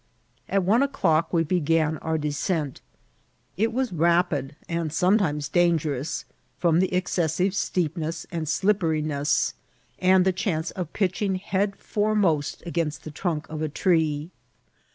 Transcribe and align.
At 0.49 0.63
one 0.63 0.81
o'clock 0.81 1.31
we 1.31 1.43
began 1.43 1.99
our 1.99 2.17
descent. 2.17 2.81
It 3.55 3.71
was 3.71 3.93
rapid, 3.93 4.55
and 4.67 4.91
sometimes 4.91 5.47
dangerous, 5.47 6.25
firom 6.59 6.79
the 6.79 6.91
excessive 6.91 7.53
steepness 7.53 8.25
and 8.31 8.49
slipperiness, 8.49 9.53
and 9.99 10.25
the 10.25 10.33
chance 10.33 10.71
of 10.71 10.91
pitching 10.93 11.35
head 11.35 11.75
foremost 11.75 12.63
against 12.65 13.03
the 13.03 13.11
trunk 13.11 13.47
of 13.47 13.61
a 13.61 13.69
tree. 13.69 14.31